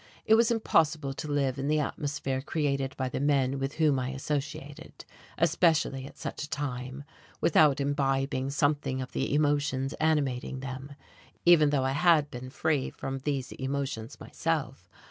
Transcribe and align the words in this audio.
It 0.25 0.33
was 0.33 0.49
impossible 0.49 1.13
to 1.13 1.31
live 1.31 1.59
in 1.59 1.67
the 1.67 1.79
atmosphere 1.79 2.41
created 2.41 2.97
by 2.97 3.07
the 3.07 3.19
men 3.19 3.59
with 3.59 3.73
whom 3.75 3.99
I 3.99 4.09
associated 4.09 5.05
especially 5.37 6.07
at 6.07 6.17
such 6.17 6.41
a 6.41 6.49
time 6.49 7.03
without 7.39 7.79
imbibing 7.79 8.49
something 8.49 8.99
of 8.99 9.11
the 9.11 9.31
emotions 9.31 9.93
animating 9.99 10.61
them, 10.61 10.95
even 11.45 11.69
though 11.69 11.83
I 11.85 11.91
had 11.91 12.31
been 12.31 12.49
free 12.49 12.89
from 12.89 13.19
these 13.19 13.51
emotions 13.51 14.19
myself. 14.19 14.89